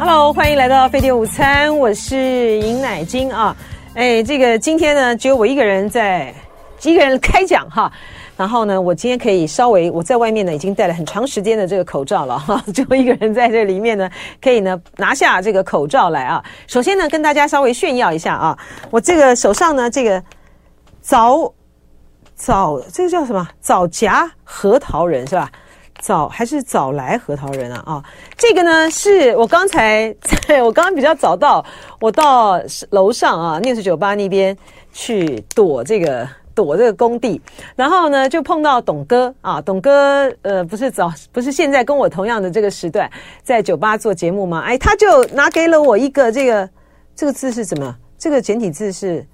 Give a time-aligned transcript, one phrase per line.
[0.00, 2.16] Hello，欢迎来到飞碟午餐，我是
[2.60, 3.54] 尹乃菁啊。
[3.94, 6.32] 哎，这个今天呢，只有我一个人在，
[6.84, 7.90] 一个人开讲哈。
[8.36, 14.08] 然后呢，我今天可以稍微，我在外面呢已经戴了很长时间的这个口罩了哈， 就一个人在这里面呢，
[14.40, 16.40] 可以呢拿下这个口罩来啊。
[16.68, 18.56] 首先呢，跟大家稍微炫耀一下啊，
[18.92, 20.22] 我这个手上呢，这个
[21.02, 21.52] 枣
[22.36, 23.48] 枣，这个叫什么？
[23.60, 25.50] 枣夹核桃仁是吧？
[26.00, 28.04] 早还是早来核桃仁啊啊！
[28.36, 30.14] 这个呢是我刚才
[30.46, 31.64] 在我刚刚比较早到，
[32.00, 34.56] 我到楼上啊 News 酒吧那边
[34.92, 37.40] 去躲这个躲这个工地，
[37.74, 43.10] 然后呢就碰到董哥啊，董哥呃不是早不是现在跟我同样的这个时段
[43.42, 44.60] 在酒吧做节目吗？
[44.60, 46.68] 哎，他就拿给了我一个这个
[47.16, 47.94] 这个字是什么？
[48.16, 49.26] 这个简体字是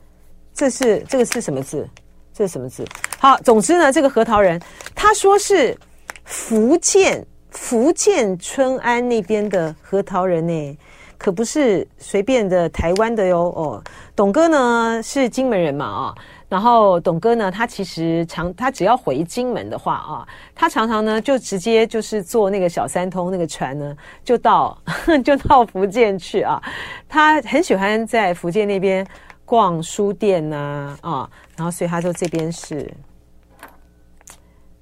[0.55, 1.86] 这是这个是什么字？
[2.33, 2.84] 这是什么字？
[3.19, 4.58] 好，总之呢这个核桃仁
[4.94, 5.77] 他说是。
[6.24, 10.78] 福建福建春安那边的核桃仁呢，
[11.16, 13.83] 可不是随便的台湾的哟哦。
[14.16, 16.14] 董哥呢是金门人嘛啊，
[16.48, 24.77] 然后董哥呢他其实常他只要回金门的话啊，他常常呢就直接就是坐那个小三通那个船呢，就到
[25.25, 26.61] 就到福建去啊。
[27.09, 29.06] 他很喜欢在福建那边
[29.44, 32.91] 逛书店呐啊，啊，然后所以他说这边是。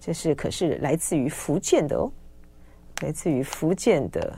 [0.05, 2.11] 这是可是来自于福建的哦，
[3.03, 4.35] 来自于福建的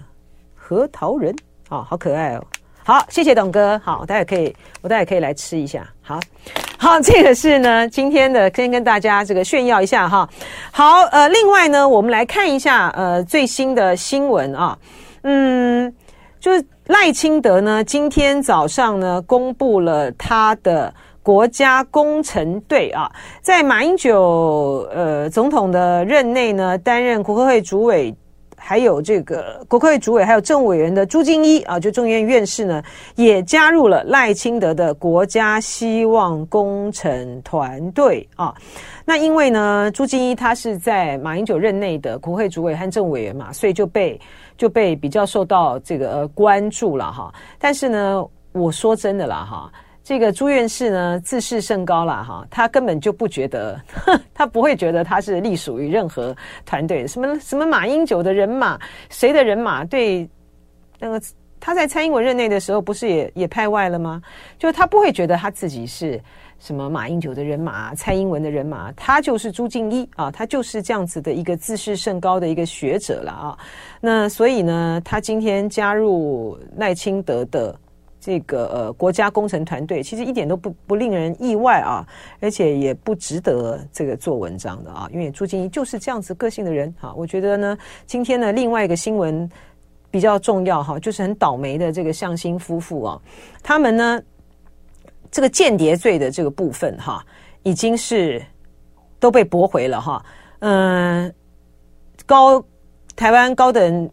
[0.55, 1.35] 核桃仁
[1.71, 2.45] 哦，好可爱哦！
[2.85, 6.21] 好，谢谢董哥，好，大家可以，我大家可以来吃一下，好
[6.77, 10.29] 好，这个是呢，今天的先跟大家这个炫耀一下哈。
[10.71, 14.79] 好，呃，另外呢，我们来看一下呃最新的新闻啊，
[15.23, 15.91] 嗯，
[16.39, 20.93] 就是赖清德呢，今天早上呢，公布了他的。
[21.25, 28.15] 国家工程队啊，在马英九呃总统的任内呢，担任国科会主委，
[28.59, 32.83] 还有这个国科会主委，还有政务委员的朱金一啊，就中研院院士呢，
[33.15, 38.55] 也加入了赖清德的国家希望工程团队啊。
[39.07, 44.21] 那因为呢，朱金一他是在马英九任内的国会主委和政务委员嘛，所以就被
[44.59, 47.33] 就被比较受到这个呃关注了哈。
[47.59, 49.73] 但是呢，我说真的啦哈。
[50.05, 53.81] 这个朱院士呢，自视甚高了哈，他根本就不觉得，
[54.35, 58.79] 他不会觉得他是隶属于任何团队，什么什么马英九的人马，
[59.09, 59.83] 谁的人马？
[59.83, 60.29] 对，
[60.99, 61.19] 那个
[61.59, 64.21] 他在蔡英文任内的时候，不是也也派外了吗？
[64.59, 66.21] 就他不会觉得他自己是
[66.59, 73.59] 什么马英九的人马，蔡英文的人马，他就是朱敬一啊，他就是这样子的一个自视甚高的一个学者了啊。
[74.03, 77.75] 那所以呢，他今天加入赖清德的。
[78.25, 82.09] 这个呃国家工程团队其实一点都不不令人意外啊，
[82.41, 87.13] 而且也不值得这个做文章的啊，因为朱敬一就是这样子个性的人啊。
[87.15, 87.77] 我觉得呢，
[88.07, 89.47] 今天呢另外一个新闻
[90.11, 93.21] 比较重要哈，就是很倒霉的这个向心夫妇啊，
[93.63, 94.23] 他们呢
[95.31, 97.23] 这个间谍罪的这个部分哈，
[97.63, 98.43] 已经是
[99.21, 100.25] 都被驳回了哈。
[100.61, 101.31] 嗯，
[102.25, 102.65] 高
[103.15, 104.11] 台湾高等。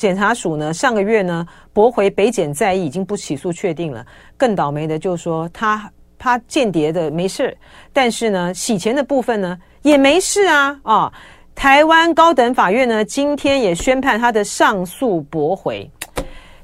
[0.00, 4.02] 检察署呢，上个月呢驳回北检再议，已经不起诉确定了。
[4.34, 7.54] 更倒霉的就是说，他他间谍的没事，
[7.92, 11.12] 但是呢洗钱的部分呢也没事啊啊、
[11.54, 15.86] 台湾高等法院呢今天也宣判他的上诉驳回。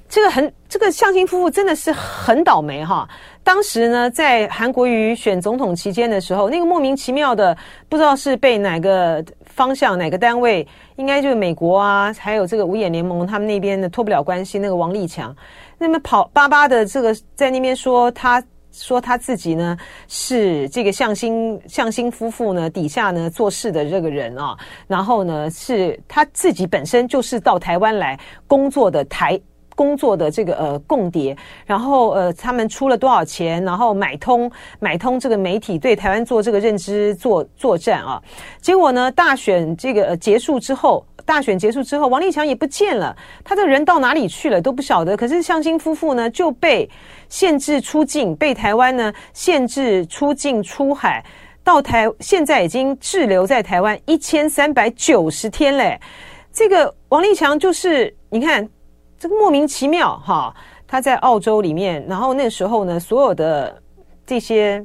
[0.09, 3.07] 这个很这个向心夫妇真的是很倒霉哈！
[3.43, 7.55] 当时呢在韩国瑜选总统期间的时候，那个莫名其妙的
[7.89, 9.23] 不知道是被哪个
[9.57, 10.67] 方向哪个单位。
[10.97, 14.59] 应该就是美国啊，还有这个五眼联盟，他们那边的脱不了关系。
[14.59, 15.35] 那个王立强，
[15.77, 19.77] 那么跑巴巴的这个在那边说，他说他自己呢
[20.09, 24.57] 是这个向心向心夫妇呢底下呢做事的这个人啊，
[24.87, 29.41] 然后呢是他自己本身就是到台湾来工作的台。
[29.77, 34.51] 工作的这个呃共谍，然后呃他们出了多少钱，然后买通
[34.81, 38.21] 买通这个媒体对台湾做这个认知作作战啊，
[38.61, 43.15] 结果呢大选这个、结束之后，大选结束之后，王立强也不见了，
[43.45, 45.15] 他这个人到哪里去了都不晓得。
[45.15, 46.89] 可是向心夫妇呢就被
[47.29, 51.23] 限制出境，被台湾呢限制出境出海，
[51.63, 56.01] 到台现在已经滞留在台湾一千三百九十天嘞。
[56.51, 58.67] 这个王立强就是你看。
[59.19, 60.55] 这个莫名其妙哈，
[60.87, 63.83] 他在澳洲里面，然后那时候呢，所有的
[64.27, 64.85] 这些，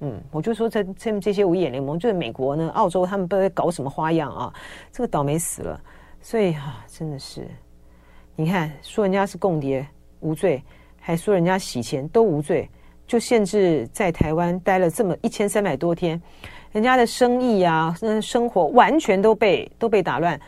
[0.00, 4.52] 嗯，我就说这这这些五眼联盟，就是美国呢、澳洲，他们不知道在搞什么花样啊？
[4.92, 5.80] 这个倒霉死了，
[6.20, 7.48] 所以、啊，真的是，
[8.36, 9.86] 你看说人家是共谍
[10.20, 10.62] 无罪，
[11.00, 12.70] 还说人家洗钱都无罪，
[13.06, 16.20] 就限制在台湾待了这么一千三百多天，
[16.70, 20.40] 人家的生意啊、生活完全都被都被打乱。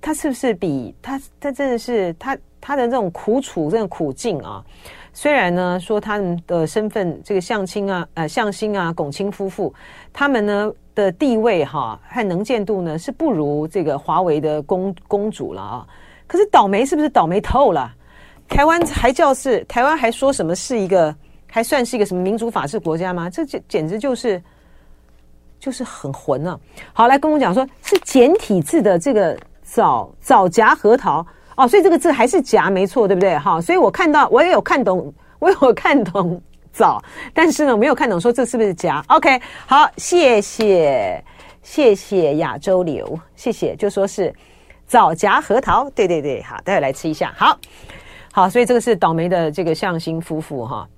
[0.00, 4.64] 他是不是比他他真的是他他的这种苦楚、这种苦境啊？
[5.12, 9.74] 虽然呢说他们的身份，这个向清啊、呃向心啊、龚清夫妇，
[10.12, 15.86] 他们呢的地位哈、啊、和能见度呢是不如这个华为的公公主了啊。
[16.26, 17.92] 可是倒霉是不是倒霉透了？
[18.48, 21.14] 台湾还叫是台湾还说什么是一个
[21.48, 23.28] 还算是一个什么民主法治国家吗？
[23.28, 24.40] 这简简直就是
[25.58, 26.58] 就是很混啊！
[26.92, 29.36] 好，来跟我讲说是简体字的这个
[29.72, 31.24] 枣枣荚核桃
[31.56, 33.38] 哦，所以这个字还是荚没错，对不对？
[33.38, 36.40] 好，所以我看到我也有看懂， 我有看懂
[36.72, 37.00] 枣，
[37.32, 39.00] 但是呢，我没有看懂说这是不是荚。
[39.06, 41.22] OK，好，谢谢
[41.62, 44.34] 谢谢亚洲流，谢谢，就说是
[44.86, 47.56] 枣荚核桃，对对对，好，待会来吃一下，好。
[48.32, 50.88] 好，所以这个是倒霉的这个向心夫妇哈。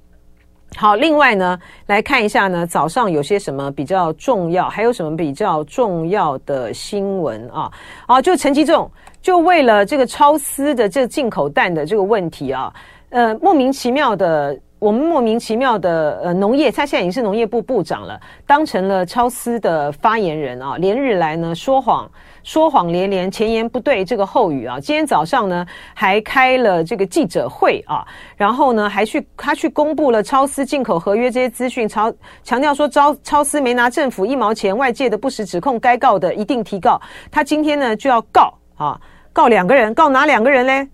[0.76, 7.70] 好，另外呢，来看一下呢，早上有些什么比较重要，还有什么比较重要的新闻啊？
[8.06, 8.90] 啊，就陈吉仲，
[9.20, 12.72] 就为了这个超丝的这进口蛋的这个问题啊，
[13.10, 14.58] 呃，莫名其妙的。
[14.82, 22.10] 我们莫名其妙的呃，农业他现在已经是农业部部长了，当成了超丝的发言人啊，连日来呢说谎
[22.42, 28.06] 说谎连连，前言不对这个后语啊，今天早上呢还开了这个记者会啊，
[28.36, 32.12] 然后呢还去他去公布了超丝进口合约这些资讯，超
[32.42, 37.00] 强调说超超丝没拿政府一毛钱，外界的不实指控该告的一定提告，
[37.30, 39.00] 他今天呢就要告啊，
[39.32, 40.88] 告两个人，告哪两个人嘞？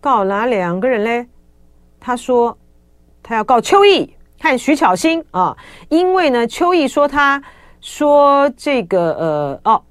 [0.00, 1.26] 告哪两个人嘞？
[2.00, 2.56] 他说。
[3.20, 4.10] 他要告邱毅
[4.40, 5.54] 和徐巧芯啊，
[5.90, 7.42] 因为呢，邱毅说他
[7.82, 9.82] 说这个呃哦，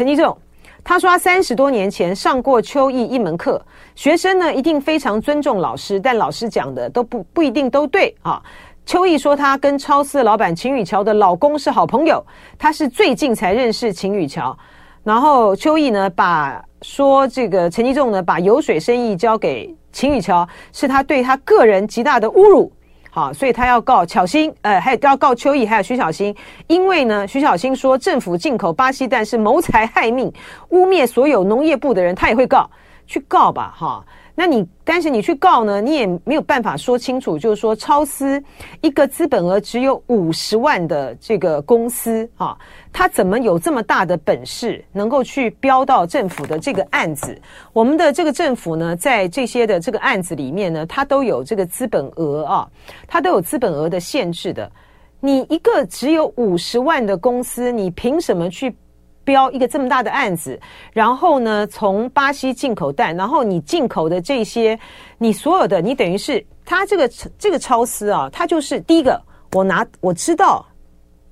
[0.00, 0.34] 陈吉仲，
[0.82, 3.62] 他说他三十多年前上过邱毅一门课，
[3.94, 8.42] 学生呢一定非常尊重老师，但老师讲的都不不一定都对啊。
[8.86, 12.24] 邱毅说他跟超市老板秦宇桥的老公是好朋友，
[12.58, 14.56] 他是最近才认识秦宇桥，
[15.04, 19.76] 然后邱毅呢把说这个陈吉仲呢把油水生意交给。
[19.92, 22.72] 秦宇桥是他对他个人极大的侮辱，
[23.10, 26.34] 好，所以他要告巧芯，呃，还有要告邱毅，还有徐小新，
[26.68, 30.32] 因为呢，徐小新说政府进口巴西蛋是谋财害命，
[30.68, 32.70] 污蔑所有农业部的人，他也会告，
[33.06, 34.04] 去告吧，哈。
[34.40, 38.42] 那你但是你去告呢，你也没有办法说清楚，就是说超丝
[38.80, 42.56] 一个资本额只有五十万的这个公司啊，
[42.90, 47.38] 他怎么有这么大的本事，能够去标到政府的这个案子？
[47.74, 52.66] 我们的这个政府呢，在这些的这个案子里面呢，它都有这个资本额啊，
[53.06, 54.72] 它都有资本额的限制的。
[55.20, 58.74] 你一个只有五十万的公司，你凭什么去？
[59.22, 60.58] 标一个这么大的案子，
[60.92, 64.78] 然后呢，从巴西进口蛋，然后你进口的这些，
[65.18, 67.08] 你所有的，你等于是他这个
[67.38, 69.20] 这个超丝啊，他就是第一个，
[69.52, 70.64] 我拿我知道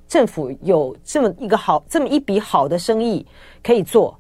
[0.07, 3.27] 政府有这么一个好这么一笔好的生意
[3.65, 4.17] 可以做，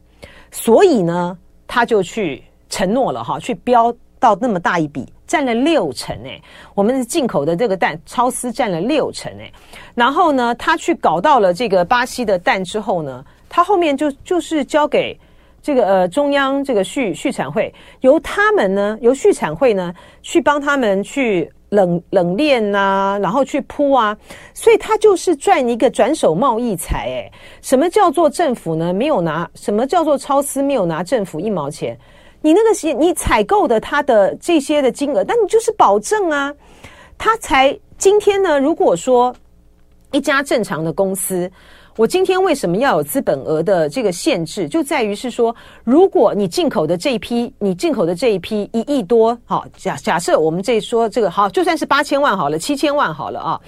[0.51, 1.37] 所以呢，
[1.67, 6.43] 他就去承诺了哈，去标到那么大一笔，占了六成诶，
[6.75, 9.53] 我们进口的这个蛋超丝占了六成诶，
[9.95, 13.25] 然后呢，他去搞到了这个巴西的蛋之后呢。
[13.49, 15.19] 他后面就就是交给
[15.61, 19.93] 这个呃中央这个畜畜产会，由他们呢，由畜产会呢
[20.23, 24.17] 去帮他们去冷冷链呐、然后去铺啊，
[24.55, 27.33] 所以他就是赚一个转手贸易财哎。
[27.61, 28.93] 什么叫做政府呢？
[28.93, 31.99] 没有拿什么叫做超私没有拿政府一毛钱？
[32.41, 36.55] 你那个是你采购的他的这些的金额，那你就是保证啊。
[37.19, 39.35] 他才今天呢，如果说
[40.13, 41.51] 一家正常的公司。
[41.99, 44.69] 我今天为什么要有资本额的这个限制？
[44.69, 45.53] 就在于是说，
[45.83, 53.61] 如果你进口的这一批，你进口的这一批一亿多，好，假假设我们这说这个好，就算是八千万好了，七千万好了啊。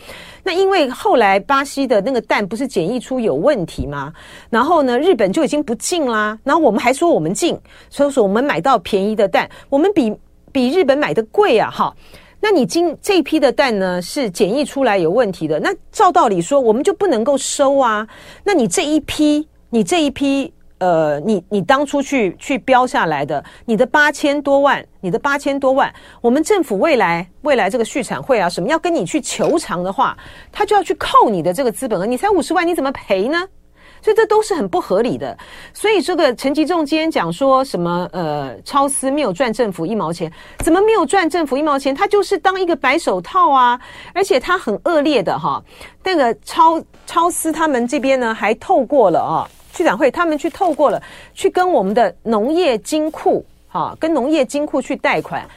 [0.44, 4.12] 那因为后来巴西的那个蛋不是检疫出有问题吗？
[4.49, 6.38] 然后呢，日本就已经不进啦。
[6.44, 7.58] 然后我们还说我们进，
[7.88, 10.16] 所以说我们买到便宜的蛋，我们比
[10.52, 11.92] 比日本买的贵啊，哈。
[12.42, 18.06] 那你今这一批的蛋呢，是检疫出来有问题的，那照道理说我们就不能够收啊。
[18.42, 25.92] 那你这一批，你这一批，呃，你你当初去去标下来的，你的八千多万，你的八千多万，
[26.23, 30.16] 我们政府未来未来这个续产会啊，什么要跟你去求偿的话，
[30.50, 33.47] 他就要去扣你的这个资本额，你才五十万，你怎么赔呢？
[34.02, 35.37] 所以这都是很不合理的。
[35.73, 41.95] 所以这个陈吉仲今天讲说什么呃，超私没有赚政府一毛钱，怎么没有赚政府一毛钱？
[41.95, 43.80] 他就是当一个白手套啊！
[44.14, 45.62] 而且他很恶劣的哈，
[46.02, 51.02] 那个超超私他们这边呢，还透过了啊，畜产会他们去透过了，
[51.35, 55.49] 去跟我们的农业金库哈，跟农业金库去贷款，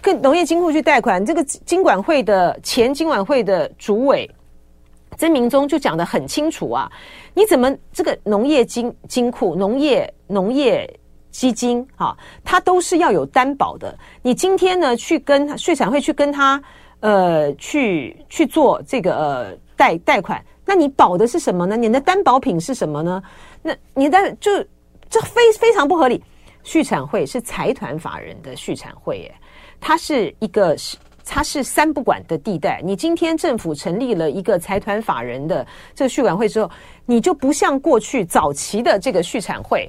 [0.00, 1.24] 跟农业金库去贷款。
[1.24, 4.30] 这个金管会的前金管会的主委。
[5.20, 6.90] 曾明宗就讲得很清楚啊，
[7.34, 10.90] 你怎么这个农业金金库、农业农业
[11.30, 13.94] 基金哈，它都是要有担保的。
[14.22, 16.58] 你今天呢去跟税产会去跟他
[17.00, 21.76] 呃去去做这个呃贷贷款，那你保的是什么呢？
[21.76, 23.22] 你的担保品是什么呢？
[23.60, 24.50] 那你的就
[25.10, 26.24] 这非非常不合理。
[26.62, 29.34] 续产会是财团法人的续产会，耶，
[29.80, 30.96] 它是一个是
[31.32, 32.80] 它是三不管的地带。
[32.84, 36.68] 你今天政府成立了一个财团法人的这个续管会之后，
[37.06, 39.88] 你就不像过去早期的这个续产会。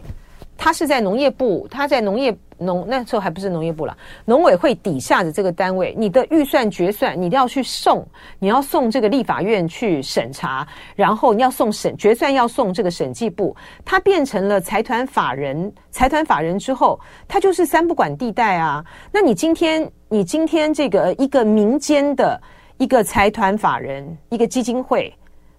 [0.55, 8.05] 它是在农业部，它在农业农那时候还不是农业部了，农委会底下的这个单位，你的预算决算，你都要去送，
[8.38, 18.86] 你要送这个立法院去审查，然后你要送审决算，要送这个审计部，它变成了财团法人，财团法人之后，它就是三不管地带啊。
[19.12, 22.37] 那你今天，你今天这个一个民间的
[22.77, 25.09] 一个财团法人，一个基金会，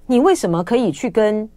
[0.04, 1.48] 你为什么可以去跟？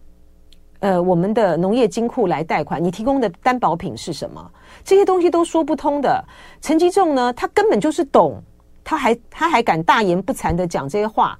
[0.79, 4.49] 呃，我们的农业金库来贷款，你提供的担保品是什么？
[4.81, 6.23] 这些东西都说不通的。
[6.61, 8.41] 陈吉仲呢，他根本就是懂，
[8.81, 11.37] 他还他还敢大言不惭的讲这些话。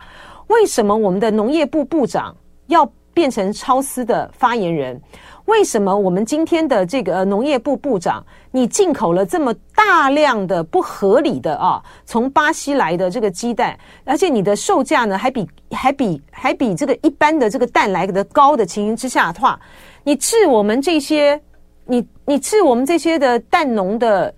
[0.48, 2.36] 为什么我们的农业部部长
[2.68, 5.02] 要变成超丝的发言人？
[5.46, 19.60] 为什么我们今天的这个农业部部长，你进口了这么大量的不合理的啊，从巴西来的这个鸡蛋，而且你的售价呢还比还比还比这个一般的这个蛋来的高的情形之下的话，
[20.04, 21.40] 你置我们这些，
[21.86, 24.34] 你你置我们这些的蛋农的，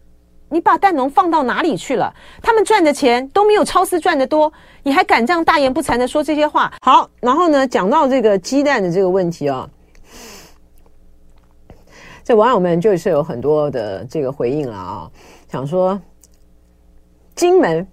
[0.49, 2.13] 你把蛋农放到哪里去了？
[2.41, 4.51] 他们赚的钱都没有超市赚的多，
[4.83, 6.73] 你还敢这样大言不惭的说这些话？
[6.81, 9.67] 好，然后呢，讲到这个鸡蛋的这个问题啊。
[12.27, 15.09] 这网友们就是有很多的这个回应了啊，
[15.49, 15.97] 想说
[17.35, 17.87] 金门，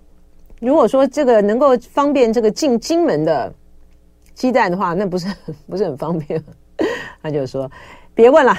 [0.59, 3.55] 如果说这个能够方便这个进金门的
[4.35, 5.29] 鸡蛋的话，那不是
[5.71, 6.43] 不是很方便？
[7.23, 7.71] 他就说
[8.13, 8.59] 别问了，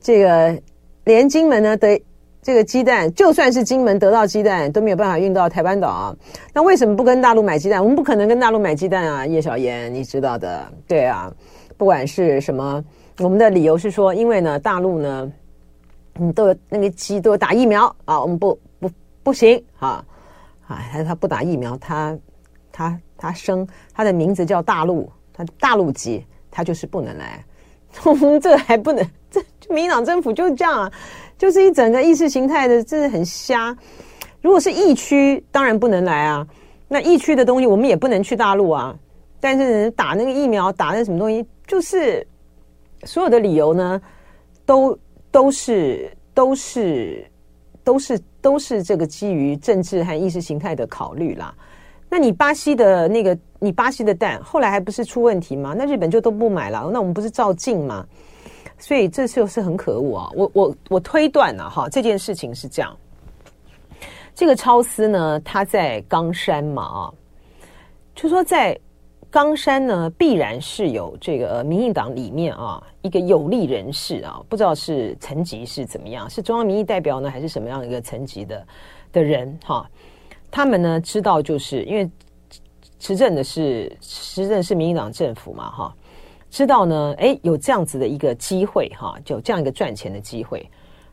[0.00, 0.60] 这个
[1.04, 2.00] 连金门呢的
[2.42, 6.16] 这个鸡蛋，就算是金门得到鸡蛋都没有办法运到台湾岛啊，
[6.52, 7.80] 那为什么不跟大陆买鸡蛋？
[7.80, 11.32] 我们不可能跟大陆买鸡蛋啊，叶小妍，你知道的，对啊，
[11.76, 12.84] 不管是什么。
[13.18, 15.32] 我们的理由是说，因为呢，大陆呢，
[16.14, 18.90] 你，都有那个鸡都有打疫苗啊，我们不不
[19.22, 20.04] 不行啊，
[20.66, 22.14] 啊，他他不打疫苗，他
[22.70, 27.42] 他他生他的名字叫大陆，他大陆鸡，他就是不能来。
[28.04, 30.92] 我们这还不能，这民进党政府就是这样啊，
[31.38, 33.74] 就是一整个意识形态的，真的很瞎。
[34.42, 36.46] 如果是疫区，当然不能来啊。
[36.86, 38.94] 那疫区的东西，我们也不能去大陆啊。
[39.40, 42.26] 但是打那个疫苗，打那什么东西，就是。
[43.06, 44.02] 所有的理由呢，
[44.66, 44.98] 都
[45.30, 47.24] 都是都是
[47.84, 51.54] 都是都是这个基于政治和意识形态的考虑啦。
[52.10, 55.74] 那你巴西的那个，你巴西的蛋后来还不是出问题吗？
[55.76, 58.04] 那日本就都不买了，那我们不是照进吗？
[58.78, 60.30] 所以这就是很可恶啊！
[60.34, 62.94] 我我我推断了哈，这件事情是这样。
[64.34, 67.14] 这个超丝呢，他在冈山嘛啊，
[68.14, 68.78] 就说在。
[69.36, 78.66] 冈山呢，必然是有这个民进党里面啊一个有力人士啊，不知道是层级是怎么样，是中央民意代表呢，还是什么样一个层级的
[79.12, 79.86] 的人哈、
[80.50, 82.10] 他们呢知道，就是因为
[82.98, 85.94] 执政的是执政是民进党政府嘛哈、
[86.48, 90.66] 知道呢，哎有这样子的一个机会哈、啊，就这样一个赚钱的机会，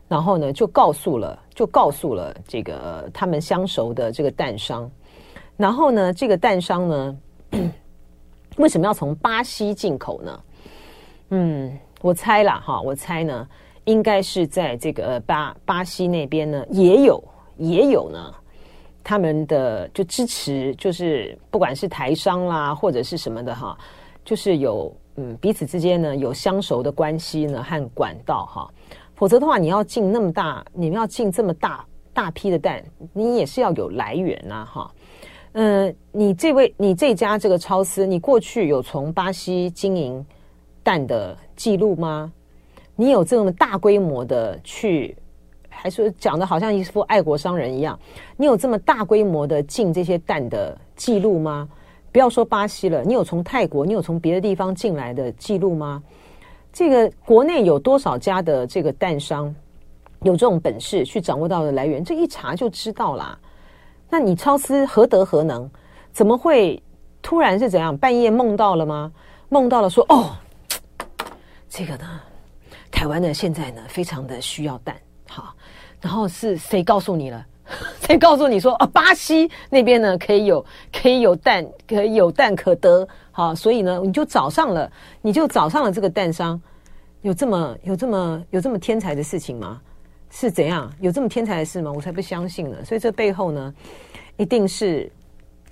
[0.08, 4.90] 然后呢就告诉了就告诉了这个他们相熟的这个蛋商，
[5.58, 7.18] 然后呢这个蛋商呢。
[8.58, 10.40] 为什么要从巴西进口呢？
[11.30, 13.48] 嗯，我猜啦哈，我猜呢，
[13.86, 17.24] 应该是在这个巴巴西那边呢，也有
[17.58, 18.34] 也有呢，
[19.04, 23.76] 他们的就支持，就是不管是台商啦，或者是什么的哈，
[24.24, 28.70] 就是有嗯彼此之间呢有相熟的关系呢和管道哈，
[29.16, 31.84] 否则的话，你要进那么大，你们要进这么大
[32.14, 32.84] 大批的蛋，
[33.14, 34.92] 你也是要有来源呐哈。
[35.54, 40.26] 嗯、呃，你这位，你这家这个超市，你过去有从巴西经营
[40.84, 42.32] 蛋的记录吗？
[42.96, 45.16] 你有这么大规模的去，
[45.70, 48.00] 还说讲的好像一副爱国商人一样？
[48.36, 51.70] 你有这么大规模的进这些蛋的记录吗？
[52.12, 56.02] 不要说巴西了，你有从泰国，你有从别的地方进来的记录吗？
[56.72, 59.54] 这个国内有多少家的这个蛋商
[60.24, 62.04] 有这种本事去掌握到的来源？
[62.04, 63.38] 这一查就知道啦。
[64.14, 65.68] 那你超丝何德何能？
[66.12, 66.80] 怎么会
[67.20, 67.98] 突然是怎样？
[67.98, 69.12] 半夜梦到了吗？
[69.50, 70.30] 梦到了说哦，
[71.68, 72.22] 这个呢，
[72.92, 74.96] 台湾呢现在呢非常的需要蛋，
[75.28, 75.56] 好，
[76.00, 77.44] 然后是谁告诉你了？
[78.06, 84.92] 谁告诉你说啊，巴西那边呢可以有可以有蛋，可以有蛋可得，好，所以呢你就找上了，
[85.24, 86.62] 你就找上了这个蛋商，
[87.22, 89.82] 有这么有这么有这么天才的事情吗？
[90.36, 90.92] 是怎样？
[91.00, 91.92] 有这么天才的事吗？
[91.92, 92.84] 我才不相信呢。
[92.84, 93.72] 所以这背后呢，
[94.36, 95.10] 一定是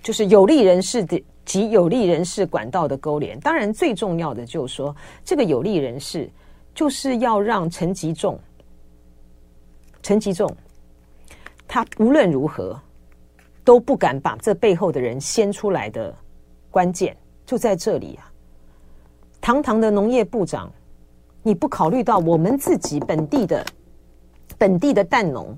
[0.04, 3.40] 就是有利人士的及有利人士管道的勾连。
[3.40, 6.30] 当然，最重要的就是说，这个有利人士
[6.76, 8.40] 就是要让陈吉仲，
[10.04, 10.56] 陈吉仲
[11.68, 12.80] 他无论如何
[13.64, 16.16] 都不敢把这背后的人掀出来的
[16.70, 18.32] 关键就在这里啊！
[19.42, 20.72] 堂堂的农业部长，
[21.42, 23.66] 你不考虑到我们自己本地的。
[24.62, 25.58] 本地的蛋农，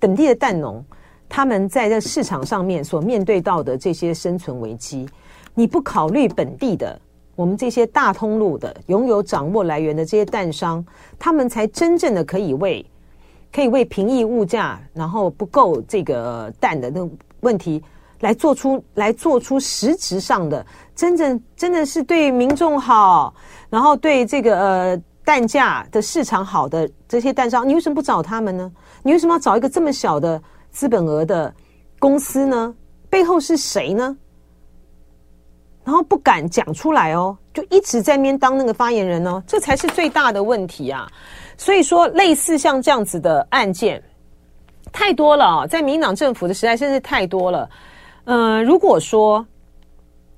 [0.00, 0.84] 本地的蛋农，
[1.28, 5.08] 他们在这市场上面所面对到的这些生存危机，
[5.54, 7.00] 你不考虑本地的
[7.36, 10.84] 我们这些大通路的拥有掌握来源的这些蛋商，
[11.16, 12.84] 他们才真正的可以为
[13.52, 17.80] 可以为平抑物价，然后不够这个蛋的那问题
[18.18, 23.32] 来做出来做出实质上的真正真的是对民众好，
[23.70, 25.02] 然后对这个呃。
[25.24, 28.70] 蛋价的市场好的这些蛋商，你为什么不找他们呢？
[29.02, 30.40] 你为什么要找一个这么小的
[30.70, 31.52] 资本额的
[31.98, 32.74] 公司呢？
[33.08, 34.16] 背后是谁呢？
[35.84, 41.06] 然后不敢讲出来哦，就一直在面当那个发言人哦，这才是最大的问题啊！
[41.58, 44.02] 所以说，类似像这样子的案件
[44.92, 47.68] 太多了啊，在民党政府的时代，真是太多了。
[48.24, 49.46] 呃，如果说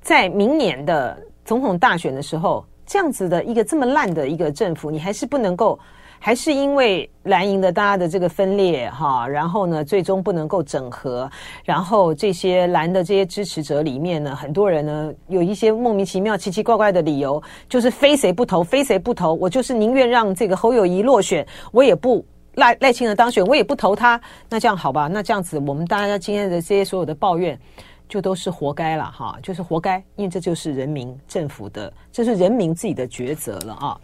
[0.01, 5.79] 在明年的总统大选的时候，这样子的一个这么烂的一个政府，你还是不能够，
[6.21, 11.29] 还是因为蓝营的大家的这个分裂哈，然后呢，最终不能够整合，
[11.65, 22.25] 然后这些蓝的这些支持者里面呢，很多人呢有一些莫名其妙、奇奇怪怪的理由，就是非谁不投，非谁不投，我就是宁愿让这个侯友宜落选，我也不
[22.55, 24.21] 赖赖清德当选，我也不投他。
[24.49, 25.09] 那这样好吧？
[25.09, 27.59] 那这样子，我们大家今天的这些所有的抱怨。
[28.09, 34.01] 就都是活该了哈，就是活该，因为这就是人民政府的，这是人民自己的抉择了啊。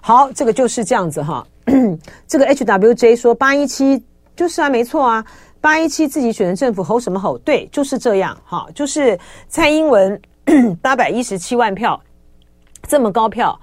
[0.00, 1.46] 好，这个就是这样子哈。
[2.28, 4.02] 这个 HWJ 说八一七
[4.36, 5.24] 就是啊，没错啊，
[5.60, 7.38] 八一七自己选的政府吼什么吼？
[7.38, 10.20] 对，就是这样哈，就是蔡英文
[10.82, 12.00] 八百一十七万票
[12.82, 13.58] 这么高票，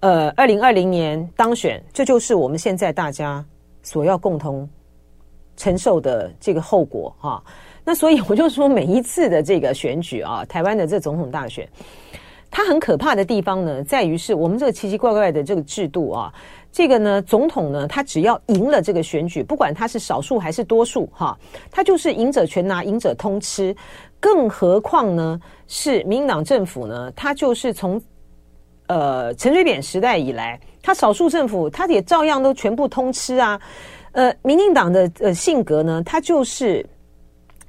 [0.00, 3.42] 呃，二零二零年当选，这就是我们现在大家
[3.82, 4.68] 所要共同
[5.56, 7.42] 承受的这个后果哈。
[7.88, 11.68] 那所以我就说，每一次的这个选举啊，台湾的这总统大选，
[12.50, 16.34] 它很可怕的地方呢，在于是我们这个奇奇怪怪的这个制度啊，
[16.72, 21.38] 这个呢，总统呢，他只要赢了这个选举，不管他是少数还是多数，哈，
[21.70, 23.72] 他就是赢者全拿，赢者通吃。
[24.18, 28.02] 更何况呢，是民进党政府呢，他就是从
[28.88, 33.60] 呃陈水扁时代以来，他少数政府，他也照样都全部通吃啊。
[34.10, 36.84] 呃，民进党的呃性格呢，他就是。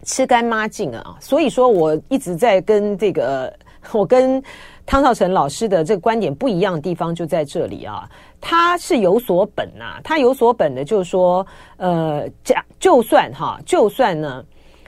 [0.03, 3.53] 吃干抹净啊，所以说我一直在跟这个
[3.93, 4.41] 我跟
[4.85, 11.45] 汤绍成老师的这个观点不一样的地方就在这里啊，他是有所本呐、啊，他有所本的，就是说，
[11.77, 14.43] 呃，假就算哈，就算呢，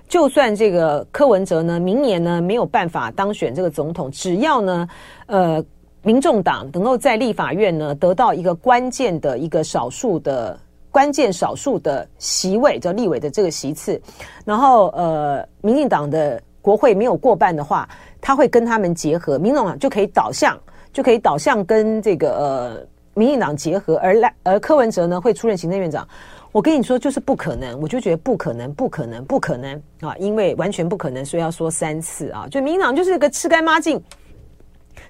[0.08, 4.88] 就算这个柯文哲呢，明年呢没有办法当选这个总统，只要呢，
[5.26, 5.64] 呃，
[6.02, 10.58] 民众党能够在立法院呢得到一个关键的一个少数的。
[10.92, 14.02] 关键少数的席位，叫立委的这个席次，
[14.44, 17.88] 然后呃，民进党的国会没有过半的话，
[18.20, 20.60] 他会跟他们结合，民众党就可以导向，
[20.92, 26.08] 就可以导向跟这个呃民进党结合，而来而柯文哲呢会出任行政院长。
[26.52, 34.02] 我跟你说，就是不可能，我就觉得不可能，不可能，不可能啊，因为完全不可能，所以要说三次啊，就民进党就是个吃干抹净。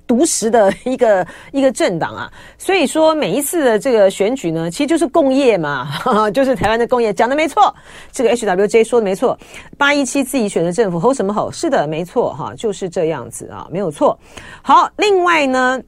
[0.10, 7.72] 独食的一个一个政党啊，所以说每一次的这个选举呢，其实就是共业嘛，哈哈，就是台湾的共业，讲的没错。
[8.12, 9.38] 这个 HWJ 说的没错，
[9.78, 11.52] 八一七自己选的政府吼什么吼？
[11.52, 14.20] 是的，没错哈，就是这样子啊，没有错。
[14.64, 15.80] 好，另外呢，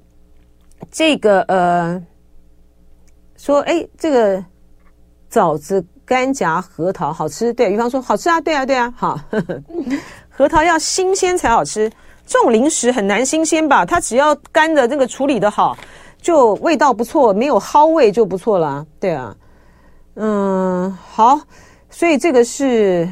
[0.92, 2.00] 这个呃，
[3.38, 4.46] 说哎，这个
[5.30, 9.62] 枣子、干夹、核桃好吃，对，比方说好吃啊，对啊，对啊，好，呵呵，
[10.30, 11.92] 核桃要新鲜才好吃。
[12.26, 13.86] 这种零食很难新鲜吧？
[13.86, 15.78] 它只要干的那个处理的好，
[16.22, 18.86] 就味道不错，没有蒿味就不错了。
[19.00, 19.36] 对啊，
[20.16, 21.40] 嗯，好，
[21.90, 23.10] 所以这个是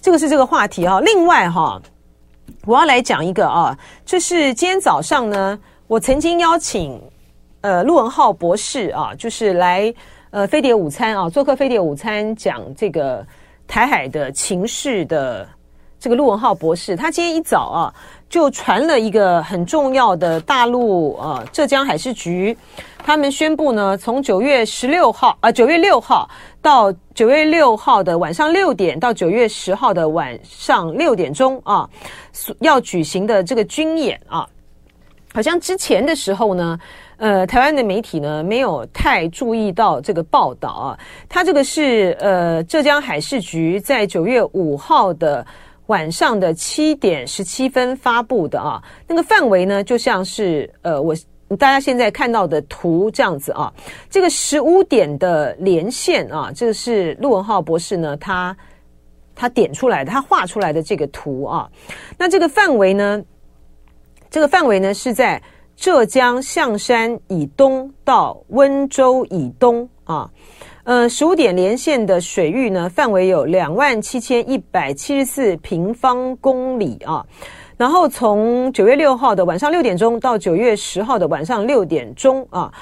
[0.00, 1.00] 这个是这个话题啊。
[1.00, 1.80] 另外哈，
[2.66, 7.00] 我要来讲一个啊，就是今天早上呢，我曾经邀请
[7.62, 9.92] 呃陆文浩博士啊，就是来
[10.30, 13.26] 呃飞碟午餐啊做客飞碟午餐讲这个
[13.66, 15.48] 台海的情势的
[15.98, 17.94] 这个陆文浩博士，他今天一早啊。
[18.28, 22.56] 就传了一个很重要的大陆呃浙江海事局，
[22.98, 26.28] 他们宣布呢，从九月十六号啊九月六号
[26.60, 31.88] 到九月六号的晚上六点到九月十号的晚上六点钟啊，
[32.60, 34.46] 要举行的这个军演啊，
[35.32, 36.78] 好像之前的时候呢，
[37.18, 40.98] 呃，台湾的媒体呢没有太注意到这个报道啊。
[41.28, 45.46] 它这个是呃浙江海事局在九月五号的
[45.86, 48.82] 晚上的七点十七分发布的啊。
[49.06, 51.14] 那个范围呢，就像是呃我
[51.58, 53.72] 大家现在看到的图这样子啊。
[54.10, 58.56] 这个十五点的连线啊，这个是陆文浩博士呢他
[59.34, 61.68] 他点出来的，他画出来的这个图啊。
[62.18, 63.22] 那这个范围呢，
[64.30, 65.42] 这个范围呢是在。
[65.78, 70.26] 浙江象山以东到温州以东啊，
[70.86, 77.26] 呃，十五点连线的水域呢，范围有两万七千一百七十四平方公里啊。
[77.76, 82.72] 然后从九月六号的晚上六点钟到九月十号的晚上六点钟啊，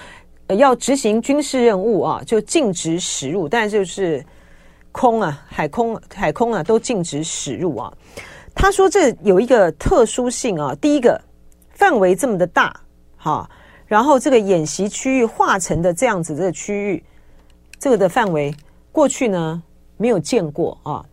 [0.49, 4.23] 要执行军事任务啊，就禁止驶入，但就是
[4.93, 7.91] 空啊，海空海空啊，都禁止驶入啊。
[8.55, 11.19] 他说这有一个特殊性啊，第一个
[11.71, 12.79] 范围这么的大。
[13.17, 13.49] 哈，
[13.87, 17.03] 然后这个演习区域划成的这样子这个区域，
[17.79, 18.55] 这个的范围
[18.91, 19.63] 过去呢
[19.97, 21.05] 没有见过啊。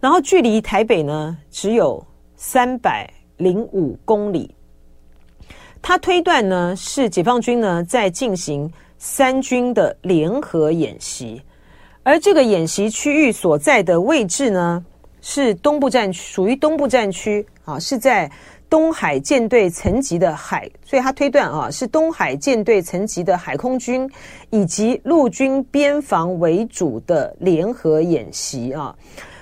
[0.00, 2.04] 然后距离台北呢只有
[2.36, 4.54] 三百零五公里。
[5.82, 11.42] 他推断呢是解放军呢在进行三军的联合演习，
[12.02, 14.84] 而这个演习区域所在的位置呢
[15.20, 18.30] 是东部战区，属于东部战区啊，是在。
[18.70, 24.08] 东海舰队层级的海，所以他推断啊，是东海舰队层级的海空军
[24.50, 28.94] 以及陆军边防为主的联合演习啊，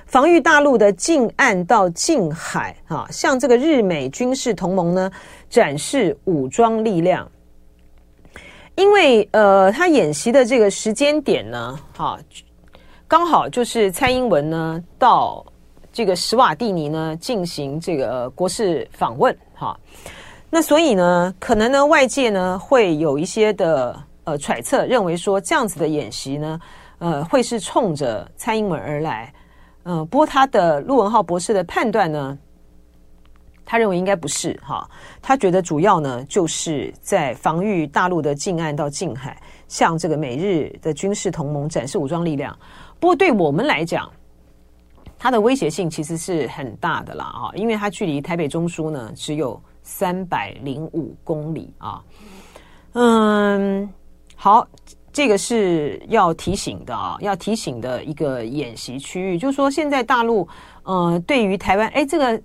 [0.06, 5.10] 防御大陆的近岸到近海啊，向这个日美军事同盟呢
[5.50, 7.30] 展示武装力量。
[8.76, 12.18] 因为呃，他演习的这个时间点呢，哈，
[13.06, 15.44] 刚好就是蔡英文呢到。
[15.98, 19.76] 这个史瓦蒂尼呢进行这个国事访问，哈，
[20.48, 26.60] 那所以呢，可能呢外界呢会有一些的呃揣测，认为说这样子的演习呢，
[26.98, 29.34] 呃，会是冲着蔡英文而来，
[29.82, 32.38] 嗯、不过他的陆文浩博士的判断呢，
[33.66, 34.88] 他认为应该不是哈，
[35.20, 42.56] 他觉得主要呢就是在防御大陆的近岸到近海，向这个美日的军事同盟展示武装力量。
[43.00, 44.08] 不过对我们来讲，
[45.18, 52.02] 它的威胁性其实是很大的啦啊，因为它距离台北中枢呢只有三百零五公里啊。
[52.92, 53.88] 嗯，
[54.36, 54.66] 好，
[55.12, 60.48] 这个是要提醒的啊，要提醒的一个演习区域，就是说现在大陆
[60.84, 62.40] 呃对于台湾，哎，这个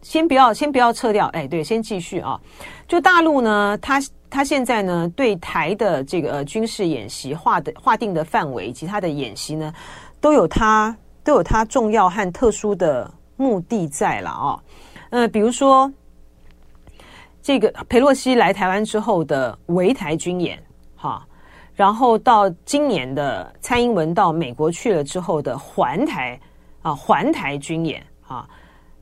[0.00, 2.40] 先不要先不要撤掉，哎，对，先继续啊。
[2.86, 4.00] 就大陆呢，它
[4.30, 9.72] 它现在呢对台的这个军事演习划的划定的范围以及它的演习呢，
[10.20, 10.96] 都有它。
[11.22, 14.62] 都有它重要和特殊的目的在了啊，
[15.10, 15.90] 呃，比如说
[17.42, 20.62] 这个裴洛西来台湾之后的围台军演，
[20.96, 21.26] 哈，
[21.74, 26.38] 然后到今年的蔡英文到美国去了之后的环台
[26.82, 28.48] 啊，环台军演啊，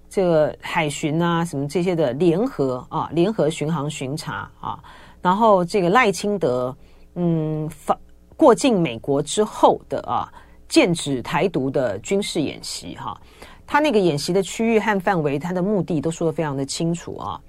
[0.08, 4.78] 这个海巡啊什么这些的联合啊，联合巡航巡查啊，
[5.20, 6.76] 然后这个赖清德
[7.14, 7.98] 嗯，访
[8.36, 10.32] 过境美国之后的啊。
[10.68, 13.18] 剑指台独的军事演习，哈，
[13.66, 17.40] 他那个演习的区域和范围，他的目的都说得非常的清楚啊。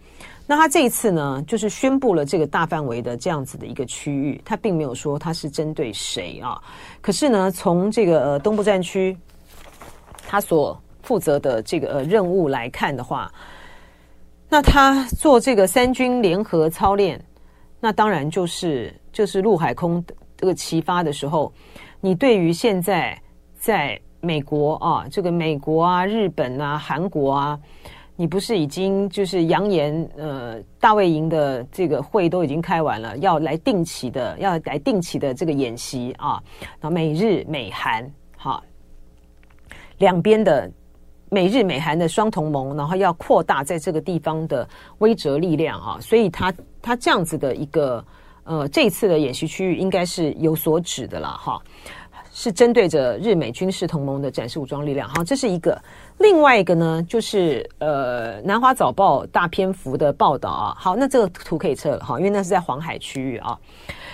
[0.47, 6.59] 那他这一次呢，就是宣布了这个大范围的这样子的一个区域，他并没有说他是针对谁啊。
[7.01, 9.15] 可是呢，从这个呃东部战区
[10.27, 13.31] 他所负责的这个呃任务来看的话，
[14.47, 17.23] 那他做这个三军联合操练，
[17.79, 20.03] 那当然就是就是陆海空
[20.35, 21.53] 这个齐发的时候。
[22.01, 23.19] 你对于现在
[23.55, 27.59] 在美国啊，这个美国啊、日本啊、韩国啊，
[28.15, 36.41] 你不是已经就是扬言，呃，大卫营的这个会都已经开完了，要来定期的，要来定期的这个演习啊，
[36.79, 38.63] 然后美日美韩哈，
[39.97, 40.71] 两边的
[41.29, 44.65] 美日美韩的双同盟，然后要扩大在这个地方的
[44.99, 48.01] 威慑力量啊，所以他他这样子的一个。
[48.49, 51.61] 呃，这一次的演习区域应该是有所指的了哈，
[52.33, 55.07] 是针对着日美军事同盟的展示武装力量。
[55.07, 55.79] 好，这是一个。
[56.17, 60.75] 另外一个呢，就是呃，南华早报大篇幅的报道啊。
[60.79, 63.55] 好，那这个图可以撤了哈，因为那是在黄海区域啊。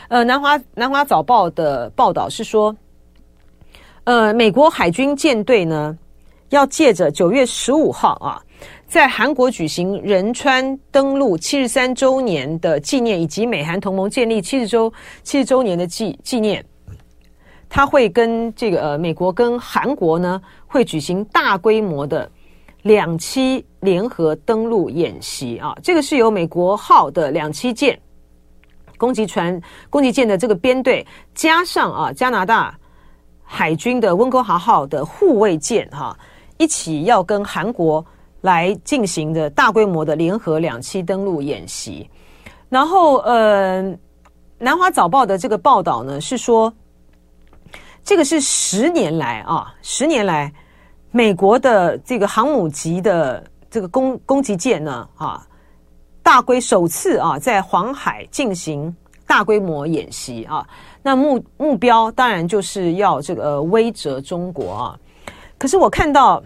[0.10, 2.76] 呃，南华南华早报的报道是说，
[4.04, 5.98] 呃，美国海军舰队呢，
[6.50, 8.44] 要借着九月十五号啊。
[8.88, 14.92] 在韩国举行仁川登陆七十三周年的纪念，以及美韩同盟建立七十周
[15.24, 16.64] 七十周年的纪纪念，
[17.68, 22.30] 他会跟这个呃美国跟韩国呢会举行大规模的
[22.84, 28.00] 两栖联合登陆演习啊，这个是由美国号的两栖舰
[28.98, 32.78] 攻击船、攻击舰的这个编队，加上啊加拿大
[33.44, 36.18] 海军的温哥华号的护卫舰哈、
[36.58, 38.06] 一起要跟韩国
[38.46, 42.10] 来进行的大规模的联合两栖登陆演习。
[42.70, 43.82] 然后呃，
[44.58, 46.74] 南华早报的这个报道呢是说，
[48.04, 50.54] 这个是十年来啊，十年来
[51.12, 55.46] 美国的这个航母级的这个攻攻击舰呢啊。
[56.24, 58.94] 大规首次啊，在黄海进行
[59.28, 60.68] 大规模演习啊，
[61.04, 65.00] 那目目标当然就是要这个威慑中国啊。
[65.60, 66.42] 可是我看到，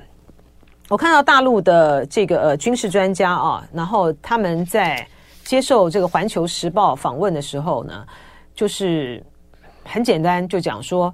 [0.90, 5.08] 我看到大陆的这个呃军事专家啊，然后他们在
[5.44, 8.06] 接受这个《环球时报》访问的时候呢，
[8.56, 9.24] 就是
[9.84, 11.14] 很简单就讲说，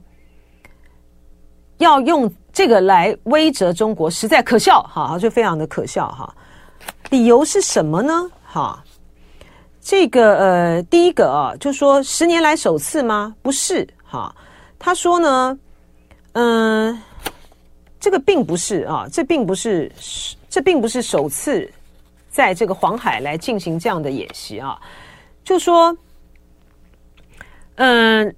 [1.77, 6.33] 要用这个来威慑中国，实在可笑哈，就非常的可笑哈。
[7.09, 8.31] 理由是什么呢？
[8.45, 8.81] 哈，
[9.81, 13.35] 这个呃，第一个啊，就说十年来首次吗？
[13.41, 14.33] 不是哈。
[14.79, 15.59] 他说呢，
[16.33, 17.01] 嗯、
[18.05, 19.91] 这个并不是啊，这并不是，
[20.47, 21.67] 这并不是首次
[22.29, 24.79] 在这个黄海来进行这样的演习啊。
[25.43, 25.97] 就说，
[27.77, 28.35] 嗯、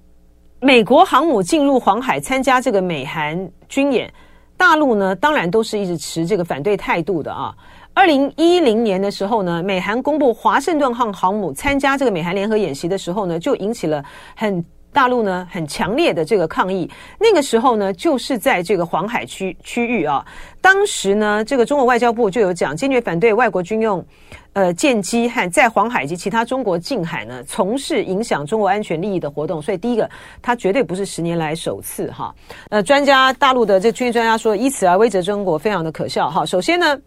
[0.58, 4.10] 美国航母进入黄海参加这个美韩军演，
[4.56, 7.54] 大陆呢当然都是一直持这个反对态度的啊。
[7.92, 14.02] 二零一零年的时候呢，美韩公布华盛顿号航母参加这个美韩联合演习的时候呢，就引起了
[14.34, 16.90] 很大陆呢很强烈的这个抗议。
[17.18, 20.24] 那个时候呢，就是在这个黄海区区域啊，
[20.60, 24.04] 当时呢，这个中国外交部就有讲，坚决反对外国军用
[24.52, 29.60] 呃舰机和在黄海及其他中国近海呢从事影响中国安全利益的活动。
[29.62, 30.08] 所以第一个，
[30.42, 32.34] 它绝对不是十年来首次哈。
[32.70, 36.44] 呃，专家大陆的这军事专家说，以此而威责中国，非常的可笑哈。
[36.44, 36.98] 首先呢。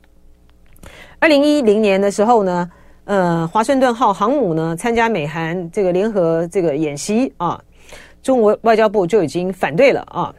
[1.20, 2.68] 二零一零年的时候呢，
[3.04, 7.62] 呃，华盛顿号航母呢参加美韩这个联合这个演习啊，
[8.22, 10.34] 中国外交部就已经反对了啊。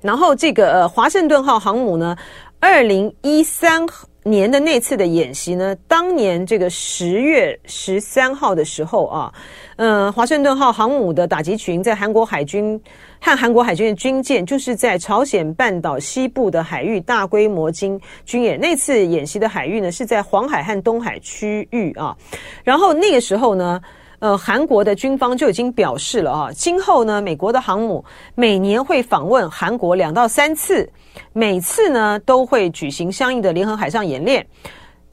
[0.00, 2.16] 然后这个呃华盛顿号航母呢，
[2.60, 3.84] 二零一三
[4.22, 9.32] 年的那次的演习呢，当年这个十月十三号的时候啊，
[9.76, 12.80] 呃，华盛顿号航母的打击群在韩国海军。
[13.18, 18.60] 和韩国海军的军舰就是在朝鲜半岛西部的海域大规模经军演。
[18.60, 22.14] 那次演习的海域呢，是在黄海和东海区域啊。
[22.62, 23.80] 然后那个时候呢，
[24.18, 30.88] 呃，韩国的军方就已经表示了啊，今后呢，美国的航母每年会访问韩国两到三次，
[31.32, 34.46] 每次呢都会举行相应的联合海上演练。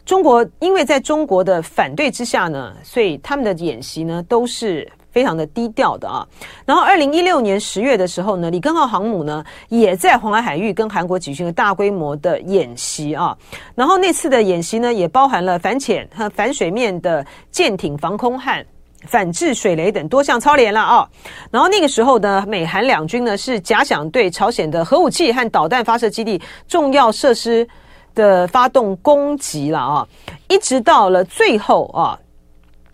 [0.06, 4.90] 中国因为在中国的反对之下呢，所以他们的演习呢都是。
[5.14, 6.28] 非常的低调的啊，
[6.66, 13.38] 然后二零一六年十月的时候呢，里根号航母呢也在黄海海域跟韩国举行了大规模的演习啊，
[13.76, 18.66] 然后那次的演习呢也包含了反潜和反水面的舰艇防空和
[19.06, 21.10] 反制水雷等多项操练了啊，
[21.52, 27.68] 然后那个时候呢，美韩两军呢是假想对朝鲜的核武器和导弹发射基地重要设施
[28.16, 30.08] 的发动攻击了啊，
[30.48, 32.18] 一直到了最后啊。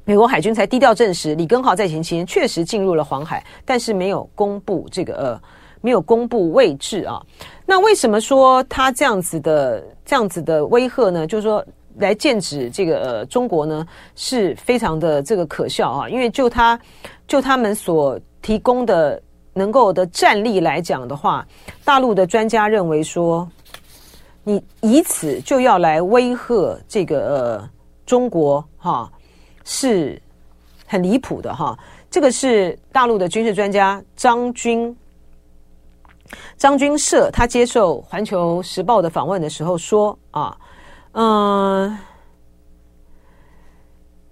[0.05, 5.41] 美国海军才低调证实，里根号在前期间确实进入了黄海，但是没有公布这个呃，
[5.81, 7.21] 没有公布位置啊。
[7.63, 11.27] 那为什么说他这样子的这样子的威吓呢？
[11.27, 11.63] 就是说
[11.99, 13.85] 来剑指这个呃中国呢，
[14.15, 16.09] 是非常的这个可笑啊。
[16.09, 16.79] 因为就他
[17.27, 19.21] 就他们所提供的
[19.53, 21.45] 能够的战力来讲的话，
[21.83, 23.47] 大陆的专家认为说，
[24.43, 27.69] 你以此就要来威吓这个呃
[28.05, 29.11] 中国哈。
[29.71, 30.19] 是
[30.87, 31.77] 很离谱的哈，
[32.09, 34.95] 这个是大陆的军事专家张军
[36.57, 40.57] 张军社，他接受《环球时报》的访问的时候说啊，
[41.13, 41.97] 嗯，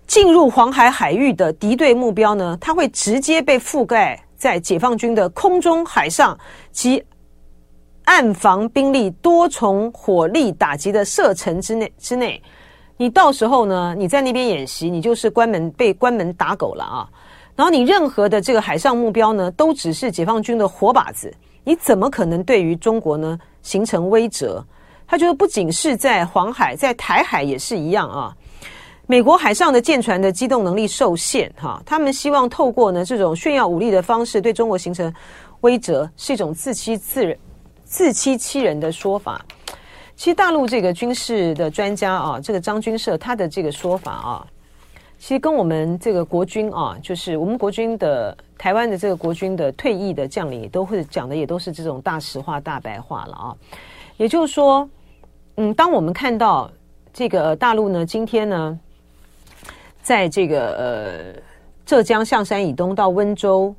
[0.05, 6.37] 进入黄海海域的敌对目标呢，它会直接被覆盖在解放军的空中、海上
[6.71, 7.03] 及
[8.05, 12.41] 岸防兵力多重火力打击的射程之内之内。
[12.95, 17.09] 你到时候呢，你在那边演习，你就是关门被关门打狗了啊！
[17.55, 24.63] 然后你任何的这个海上目标呢，都只是解放军的活靶子，你怎么可能对于中国呢形成威慑？
[25.07, 28.35] 他觉得不仅是在黄海，在台海也是一样啊。
[29.07, 35.11] 美国海上的舰船的机动能力受限，哈，他们希望透过呢这种炫耀武力的方式对中国形成
[35.61, 37.37] 威慑，是一种自欺自人、
[37.85, 39.43] 自欺欺人的说法。
[40.17, 44.47] 其实大陆这个军事的专家啊，这个张军社他的这个说法啊，
[45.17, 53.55] 其实跟我们这个国军啊，就是我们国军的台湾的这个国军的退役的将领，都会讲的也都是这种大实话、大白话了啊。
[54.17, 54.89] 也就是说，
[55.59, 56.71] 嗯，当我们看到
[57.11, 58.79] 这个大陆呢，今天呢，
[60.03, 61.41] 在这个呃
[61.83, 63.73] 浙江象山以东到温州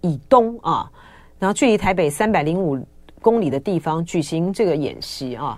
[0.00, 0.90] 以东啊，
[1.38, 2.84] 然后距离台北三百零五
[3.22, 5.56] 公里的地方举行这个演习啊。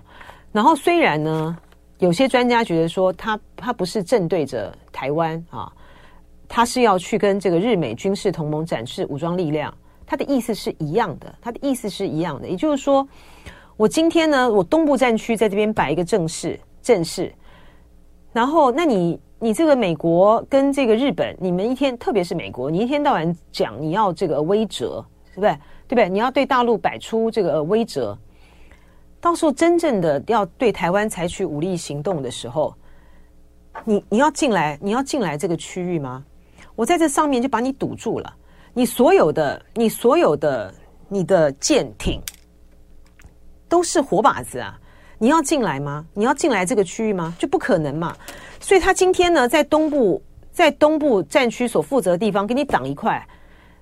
[0.52, 1.56] 然后虽然呢，
[2.00, 5.72] 有些专家觉得说他他不是正对着台湾啊，
[6.48, 9.72] 他是要去跟这个日美军事同盟展示武装力量，
[10.04, 13.08] 他的意思是一样的，他的意思是一样的，也就是说，
[13.76, 17.32] 我今天呢，我东部战区在这边摆一个阵势，阵势，
[18.32, 19.20] 然后那你。
[19.44, 25.50] 你这个美国跟这个日本，你们一天，特别是美国，你一天到晚讲你要这个威折，对不对？
[25.50, 26.08] 对不对？
[26.08, 28.16] 你要对大陆摆出这个威折，
[29.20, 32.72] 到时候真正的要对台湾采取武力行动的时候，
[33.85, 36.24] 你你要进来，你要进来这个区域吗？
[36.76, 38.32] 我在这上面就把你堵住了，
[38.72, 40.72] 你所有的、你所有的、
[41.08, 42.20] 你的舰艇
[43.72, 44.78] 都是活靶子啊！
[45.16, 46.04] 你要进来吗？
[46.12, 47.35] 你要进来这个区域吗？
[47.38, 48.14] 就不可能嘛！
[48.61, 53.26] 所以他今天呢，在东部，在东部战区所负责的地方给你挡一块，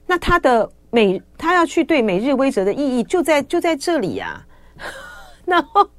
[0.07, 4.41] 那他的美，他要去对美日威慑的意义就在就在这里呀、
[4.79, 4.87] 啊。
[5.45, 5.91] 然后，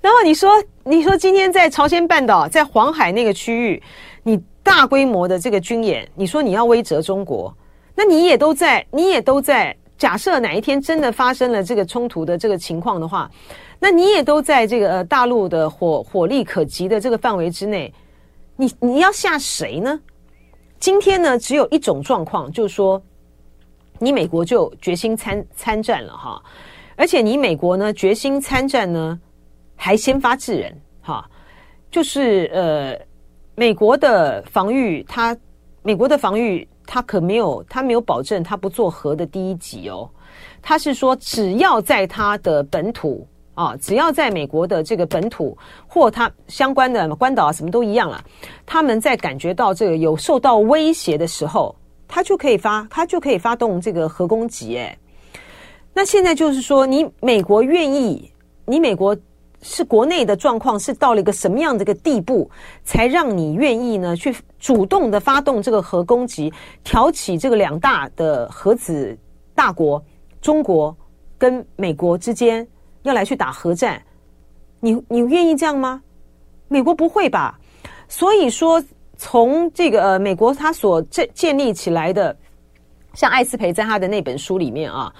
[0.00, 0.50] 然后你说，
[0.82, 3.80] 你说今天在朝鲜半岛，在黄海那个区域，
[4.24, 7.56] 你大规模的这个军演，你说你要威慑中国，
[7.94, 9.76] 那你也都在，你也都在。
[9.96, 13.30] 假设哪一天真的发生了这个冲突的这个情况的话。
[13.84, 17.92] 那你也都在这个大陆的火火力可及的这个范围之内，
[18.54, 20.00] 你你要吓谁呢？
[20.78, 23.02] 今天呢，只有一种状况，就是说，
[23.98, 26.40] 你美国就决心参参战了哈，
[26.94, 29.20] 而且你美国呢决心参战呢，
[29.74, 31.28] 还先发制人哈，
[31.90, 32.96] 就是呃，
[33.56, 35.36] 美国的防御，它
[35.82, 40.06] 美国的防御，他可没有，他没有保证他不做核的第一级哦，
[40.60, 43.26] 他是说只要在他的本土。
[43.54, 48.24] 啊，只要在美国的这个本土或他相关的关岛啊，什么都一样了。
[48.64, 51.74] 他们在感觉到这个有受到威胁的时候，
[52.08, 54.78] 他就可以发，他就可以发动这个核攻击。
[54.78, 54.98] 哎，
[55.92, 58.32] 那现在就是说，你美国愿意，
[58.64, 59.14] 你美国
[59.62, 62.50] 是国内的状况是到了一个什么样的一个地步，
[62.84, 66.52] 才让你愿意呢去主动的发动这个核攻击，
[66.84, 69.16] 挑起这个两大的核子
[69.54, 70.04] 大国
[70.40, 70.94] 中国
[71.38, 72.66] 跟美国之间。
[73.04, 74.00] 要来去打核战，
[74.78, 76.00] 你你愿意这样吗？
[76.68, 77.58] 美国不会吧？
[78.06, 78.80] 所以说，
[79.16, 82.36] 从这个呃，美国他所建建立起来的，
[83.14, 85.12] 像艾斯培在他的那本书里面啊，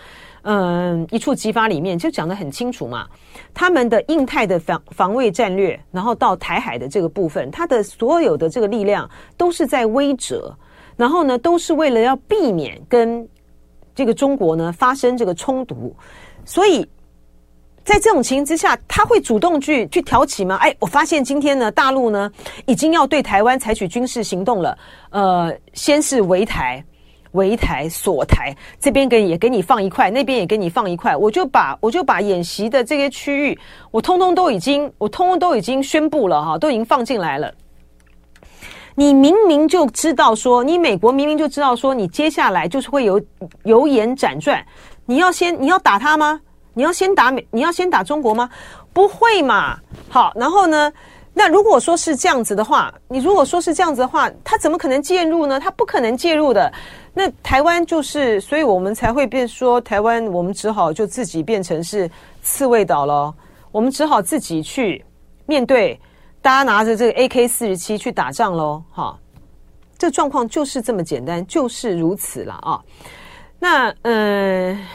[0.42, 3.06] 嗯，一触即发里面就讲得很清楚嘛。
[3.54, 10.52] 他们的印太的防防卫战略，然后到台海的这个部分，他的所有的这个力量都是在威慑，
[10.96, 13.26] 然后呢，都是为了要避免跟
[13.94, 15.94] 这个中国呢发生这个冲突，
[16.44, 16.88] 所以。
[17.84, 20.54] 在这种情形之下，他会主动去去挑起吗？
[20.60, 22.30] 哎，我发现今天呢，大陆呢
[22.64, 24.78] 已经要对台湾采取军事行动了。
[25.10, 26.80] 呃，先是围台、
[27.32, 31.16] 围台、锁台，这边给也给你放一块，那边也给你放一块。
[31.16, 33.58] 我就把我就把演习的这些区域，
[33.90, 37.52] 我通通都已经，我通通都已经宣布了哈，都已经放进来了。
[38.94, 43.20] 你明明就知道说，你美国明明就知道说，你接下来就是会有
[43.64, 44.64] 由延辗转，
[45.06, 46.40] 你要先你要打他吗？
[46.74, 48.48] 你要先打美，你要先打中国吗？
[48.92, 49.78] 不会嘛。
[50.08, 50.92] 好，然后呢？
[51.34, 55.58] 那如果说是这样子的话，你如果说是这样子的话，他怎么可能介入呢？
[55.58, 56.72] 他不可能介入的。
[57.14, 62.10] 那台湾就是，所以我们才会变说台湾，我们只好就自己变成是
[62.42, 63.34] 刺猬岛了。
[63.70, 65.04] 我们只好自己去
[65.46, 65.98] 面对，
[66.40, 68.82] 大家拿着这个 AK 四十七去打仗喽。
[68.90, 69.18] 哈，
[69.98, 72.80] 这状况就是这么简单，就是如此了啊。
[73.58, 74.76] 那嗯。
[74.76, 74.88] 呃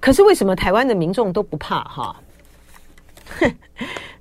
[0.00, 2.16] 可是为什么台湾的民众都不怕哈？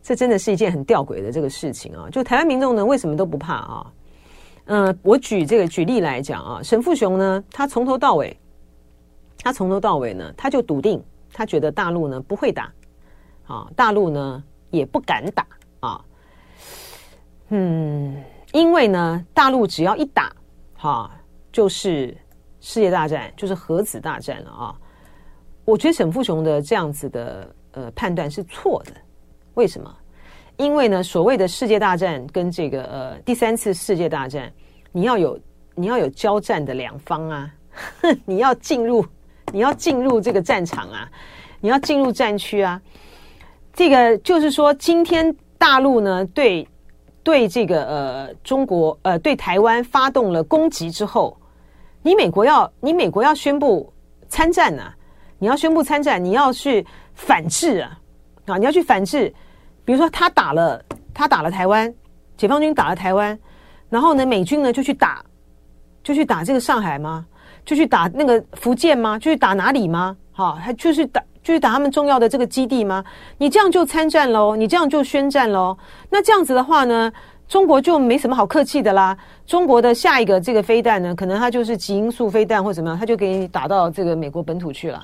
[0.09, 2.09] 这真的是一件很吊诡的这个事情啊！
[2.09, 3.93] 就台湾民众呢，为什么都不怕啊？
[4.65, 8.35] 嗯、我举这个举例来讲啊，沈富雄呢，他从头到尾，
[9.43, 10.99] 他从头到尾呢，他就笃定，
[11.31, 12.73] 他觉得大陆呢不会打，
[13.45, 15.45] 啊，大陆呢也不敢打
[15.79, 16.03] 啊。
[17.49, 18.19] 嗯，
[18.51, 20.35] 因为呢，大陆只要一打，
[20.75, 21.11] 哈，
[21.51, 22.17] 就是
[22.61, 24.75] 世界大战，就是核子大战了啊。
[25.65, 28.93] 我觉得沈富雄的这样子的呃判断是错的，
[29.53, 29.95] 为什么？
[30.59, 34.51] 因为呢，所谓的世界大战跟这个呃第三次世界大战，
[34.91, 35.39] 你要有
[35.73, 37.49] 你要有交战的两方啊，
[38.25, 39.05] 你要进入
[39.53, 41.09] 你要进入这个战场啊，
[41.61, 42.79] 你要进入战区啊。
[43.73, 46.67] 这个就是说，今天大陆呢对
[47.23, 51.37] 对这个呃中国呃对台湾发动了攻击之后，
[52.01, 53.89] 你美国要你美国要宣布
[54.27, 54.93] 参战呢、啊？
[55.37, 57.97] 你要宣布参战，你要去反制啊，
[58.47, 59.33] 啊，你要去反制。
[59.89, 60.79] 比如说，他打了，
[61.15, 61.91] 他打了台湾，
[62.37, 63.35] 解放军打了台湾，
[63.89, 65.25] 然后呢，美军呢就去打，
[66.03, 67.25] 就去打这个上海吗？
[67.65, 69.17] 就去打那个福建吗？
[69.17, 70.15] 就去打哪里吗？
[70.31, 73.03] 哈，还就是打，就是打他们重要的这个基地吗？
[73.39, 75.75] 你这样就参战喽，你这样就宣战喽。
[76.07, 77.11] 那这样子的话呢，
[77.47, 79.17] 中国就没什么好客气的啦。
[79.47, 85.03] 中国的下一个这个飞弹呢，可能它就是极音速飞弹或怎么样，它就给你打到这个美国本土去了。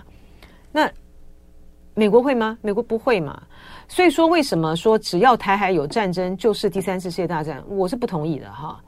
[0.71, 0.87] 那
[1.95, 2.55] 美国会吗？
[2.61, 3.41] 美国不会嘛。
[3.87, 7.63] 所以说，为什么说只要台海有战争就是第三次世界大战？
[7.67, 8.79] 我是不同意的哈。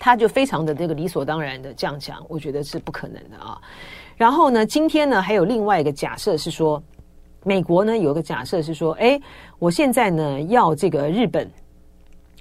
[0.00, 3.60] 他就非常的这个理所当然的这样讲，我觉得是不可能的啊。
[4.16, 6.80] 然后呢，今天呢还有另外一个假设是说，
[7.42, 9.20] 美国呢有一个假设是说，哎，
[9.58, 11.50] 我现在呢要这个日本，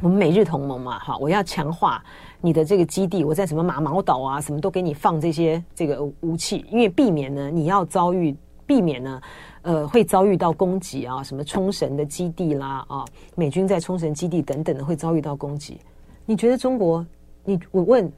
[0.01, 2.03] 我们美日同盟嘛，哈，我要强化
[2.41, 8.35] 你的这个基地，我在什么马毛岛啊，什么都给你放这些这个武器，因为避免呢你要遭遇，
[8.67, 9.19] 避免呢。
[9.67, 13.03] 呃，会遭遇到攻击啊，什么冲绳的基地啦啊，
[13.35, 15.77] 美军在冲绳基地等等的会遭遇到攻击。
[16.25, 17.05] 你觉得中国？
[17.43, 18.09] 你我问，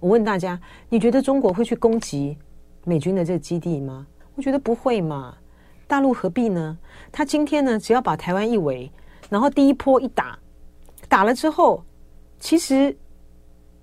[0.00, 2.36] 我问大家，你觉得中国会去攻击
[2.82, 4.04] 美军的这个基地吗？
[4.34, 5.32] 我觉得不会嘛。
[5.86, 6.76] 大陆何必呢？
[7.12, 8.90] 他今天呢，只要把台湾一围，
[9.30, 10.36] 然后第一波一打，
[11.08, 11.84] 打了之后，
[12.40, 12.96] 其实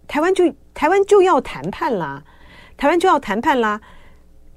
[0.09, 2.21] 台湾就台湾就要谈判啦，
[2.75, 3.79] 台湾就要谈判啦，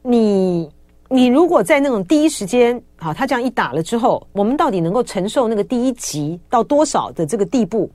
[0.03, 0.69] 你。
[1.09, 7.91] 你如果在那种第一时间，好，他这样一打了之后，我们到底能够承受那个第一级到多少的这个地步？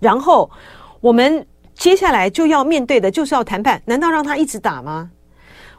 [0.00, 0.50] 然后
[1.00, 5.10] 我们接下来就要面对的就是要谈判，难道让他一直打吗？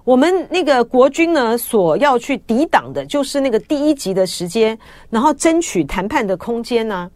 [0.03, 4.77] 我们那个国军呢，所要去抵挡的就是那个第一级的时间，
[5.09, 7.09] 然后争取谈判的空间呢？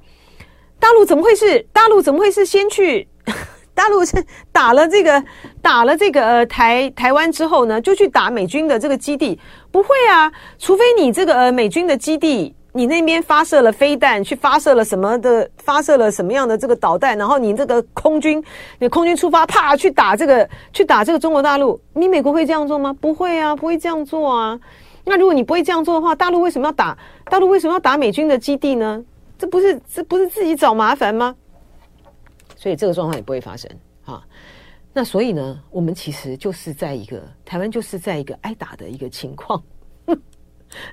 [0.79, 1.59] 大陆怎么会是？
[1.71, 3.07] 大陆怎么会是先去？
[3.75, 5.23] 大陆是打了这个
[5.61, 9.39] 打了这个呃台台湾之后呢，就去打美军的这个基地？
[9.71, 18.43] 不会啊，除非你这个呃美军的基地，你那边发射了飞弹，去发射了什么的，发射了什么样的这个导弹，然后你这个空军，
[18.77, 22.95] 你空军出发，啪去打这个去打这个中国大陆，你美国会这样做吗？
[23.01, 24.59] 不会啊，不会这样做啊。
[25.05, 26.97] 那如果你不会这样做的话，大陆为什么要打？
[27.25, 29.03] 大陆为什么要打美军的基地呢？
[29.37, 31.35] 这不是这不是自己找麻烦吗？
[32.63, 33.69] 所以这个状况也不会发生
[34.05, 34.25] 啊。
[34.93, 39.61] 那所以呢，我们其实就是在一个台湾，就是在一个挨打的一个情况。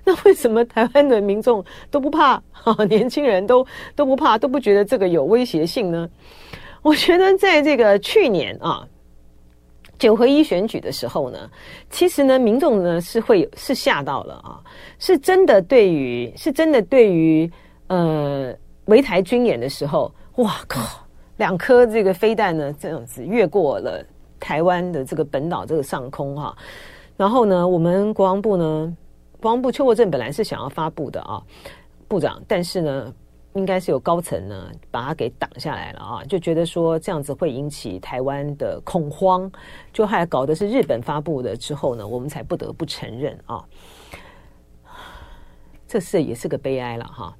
[0.05, 2.43] 那为什么台湾的民众都不怕？
[2.51, 3.65] 哈， 年轻人都
[3.95, 6.11] 都不怕，都不觉得这个有威胁性呢？
[6.83, 8.85] 我觉得在这个去年啊，
[9.97, 11.49] 九合一选举的时候呢，
[11.89, 14.61] 其实呢，民众呢是会是吓到了啊，
[14.99, 17.49] 是真的对于是真的对于
[17.87, 18.53] 呃
[18.87, 21.07] 围台军演的时候，哇靠！
[21.41, 24.05] 两颗这个飞弹呢，这样子越过了
[24.39, 26.55] 台湾的这个本岛这个上空哈，
[27.17, 28.97] 然后呢，我们国防部呢，
[29.41, 31.43] 国防部邱国正本来是想要发布的啊，
[32.07, 33.15] 部长，但是呢，
[33.55, 39.51] 应该是有高层呢把它给挡下来了啊，就觉得说这样子会引起台湾的恐慌，
[39.95, 43.65] 就还搞的是日本发布的之后呢，我们才不得不承认啊，
[45.89, 47.35] 这是也是个悲哀了哈。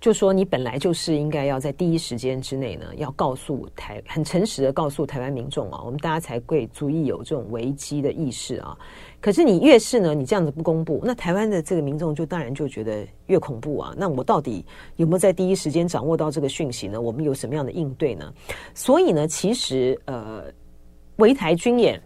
[0.00, 8.74] 就说你本来就是应该要在第一时间之内呢，要告诉台很诚实的告诉台湾民众啊，我们大家才会足以有这种危机的意识啊。
[9.20, 13.94] 可是你越是呢，你这样子不公布，那台湾的这个民众就当然就觉得越恐怖啊。
[13.94, 14.64] 那我到底
[14.96, 16.98] 有没有在第一时间掌握到这个讯息呢？
[16.98, 18.32] 我们有什么样的应对呢？
[18.74, 20.44] 所以呢，其实呃，
[21.16, 22.00] 围台军演，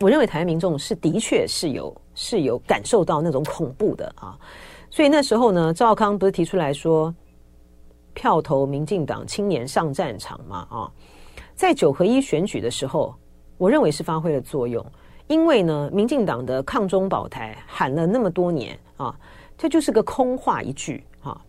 [0.00, 4.36] 我认为台湾民众是的确是有是有感受到那种恐怖的啊。
[4.90, 7.14] 所以那时候呢，赵康不是提出来说，
[8.12, 10.66] 票投民进党青年上战场嘛？
[10.68, 10.90] 啊，
[11.54, 13.14] 在九合一选举的时候，
[13.56, 14.84] 我认为是发挥了作用，
[15.28, 19.14] 因为呢，民进党的抗中保台喊了那么多年啊，
[19.56, 21.40] 这就是个空话一句啊。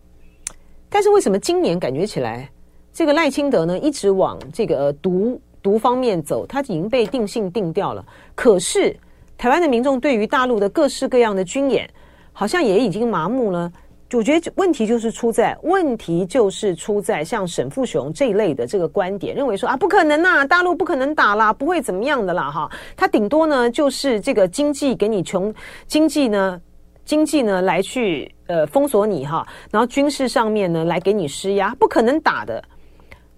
[0.88, 2.48] 但是为什么今年感觉起来，
[2.92, 8.06] 这个赖清德呢一直往这个独独方面走，他已经被定性定掉了。
[8.36, 8.96] 可是
[9.36, 11.90] 台湾的民众对于大陆的各式各样的军演，
[12.32, 13.70] 好像也已经麻木了。
[14.14, 22.70] 我觉得问题就是出在问题就是出在像沈富雄这一类的这个观点，认为说啊，不可能呐、大陆不可能打啦，不会怎么样的啦哈。
[22.94, 25.54] 他顶多呢就是这个经济给你穷
[25.86, 26.60] 经济呢
[27.06, 32.62] 经济呢来去呃封锁你哈，然后军事上面呢来给你施压，不可能打的。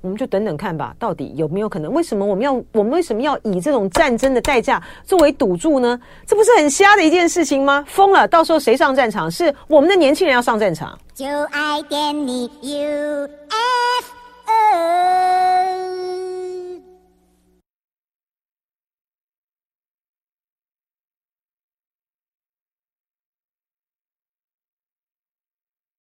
[0.04, 1.90] 我们就等等看吧，到底有没有可能？
[1.90, 5.98] 为什么我们要我们为什么要以这种战争的代价作为赌注呢？
[6.26, 7.82] 这不是很瞎的一件事情吗？
[7.88, 8.28] 疯了！
[8.28, 9.30] 到时候谁上战场？
[9.30, 10.98] 是我们的年轻人要上战场。
[11.14, 13.30] 就爱点你 UFO。